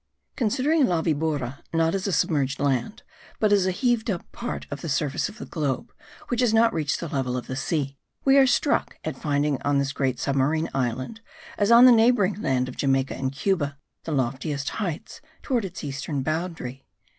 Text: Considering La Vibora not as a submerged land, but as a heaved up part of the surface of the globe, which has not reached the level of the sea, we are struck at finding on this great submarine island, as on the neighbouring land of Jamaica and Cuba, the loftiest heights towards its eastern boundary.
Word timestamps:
Considering 0.35 0.87
La 0.87 1.03
Vibora 1.03 1.61
not 1.71 1.93
as 1.93 2.07
a 2.07 2.11
submerged 2.11 2.59
land, 2.59 3.03
but 3.39 3.53
as 3.53 3.67
a 3.67 3.71
heaved 3.71 4.09
up 4.09 4.25
part 4.31 4.65
of 4.71 4.81
the 4.81 4.89
surface 4.89 5.29
of 5.29 5.37
the 5.37 5.45
globe, 5.45 5.93
which 6.29 6.41
has 6.41 6.55
not 6.55 6.73
reached 6.73 6.99
the 6.99 7.07
level 7.07 7.37
of 7.37 7.45
the 7.45 7.55
sea, 7.55 7.99
we 8.25 8.35
are 8.35 8.47
struck 8.47 8.97
at 9.03 9.15
finding 9.15 9.61
on 9.61 9.77
this 9.77 9.93
great 9.93 10.19
submarine 10.19 10.71
island, 10.73 11.21
as 11.55 11.69
on 11.69 11.85
the 11.85 11.91
neighbouring 11.91 12.41
land 12.41 12.67
of 12.67 12.77
Jamaica 12.77 13.13
and 13.15 13.31
Cuba, 13.31 13.77
the 14.05 14.11
loftiest 14.11 14.69
heights 14.69 15.21
towards 15.43 15.67
its 15.67 15.83
eastern 15.83 16.23
boundary. 16.23 16.87